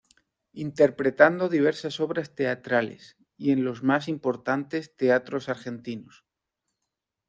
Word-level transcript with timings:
Interpretando 0.55 1.47
diversas 1.47 1.99
obras 1.99 2.33
teatrales 2.33 3.17
y 3.37 3.51
en 3.51 3.63
los 3.63 3.83
más 3.83 4.07
importantes 4.07 4.95
teatros 4.97 5.47
argentinos. 5.47 6.25